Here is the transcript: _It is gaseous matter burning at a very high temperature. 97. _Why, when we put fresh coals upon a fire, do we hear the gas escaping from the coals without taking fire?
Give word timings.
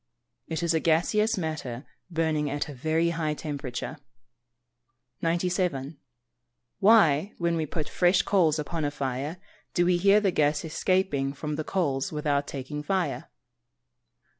_It 0.47 0.63
is 0.63 0.75
gaseous 0.81 1.37
matter 1.37 1.85
burning 2.09 2.49
at 2.49 2.67
a 2.67 2.73
very 2.73 3.09
high 3.11 3.35
temperature. 3.35 3.99
97. 5.21 5.99
_Why, 6.81 7.35
when 7.37 7.55
we 7.55 7.67
put 7.67 7.87
fresh 7.87 8.23
coals 8.23 8.57
upon 8.57 8.83
a 8.83 8.89
fire, 8.89 9.37
do 9.75 9.85
we 9.85 9.97
hear 9.97 10.19
the 10.19 10.31
gas 10.31 10.65
escaping 10.65 11.33
from 11.33 11.55
the 11.55 11.63
coals 11.63 12.11
without 12.11 12.47
taking 12.47 12.81
fire? 12.81 13.29